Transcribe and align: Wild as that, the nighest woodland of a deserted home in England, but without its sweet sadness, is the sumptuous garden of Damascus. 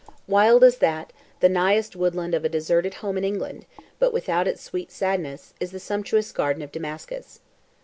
Wild 0.27 0.63
as 0.63 0.77
that, 0.77 1.13
the 1.41 1.47
nighest 1.47 1.95
woodland 1.95 2.33
of 2.33 2.43
a 2.43 2.49
deserted 2.49 2.95
home 3.05 3.19
in 3.19 3.23
England, 3.23 3.67
but 3.99 4.11
without 4.11 4.47
its 4.47 4.59
sweet 4.63 4.89
sadness, 4.91 5.53
is 5.59 5.69
the 5.69 5.79
sumptuous 5.79 6.31
garden 6.31 6.63
of 6.63 6.71
Damascus. 6.71 7.39